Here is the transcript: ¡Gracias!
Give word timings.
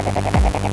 ¡Gracias! 0.00 0.67